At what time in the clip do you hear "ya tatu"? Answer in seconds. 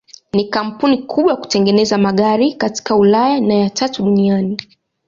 3.53-4.03